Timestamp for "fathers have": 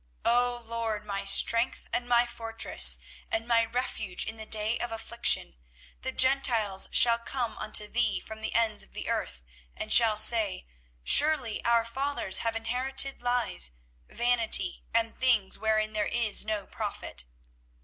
11.85-12.55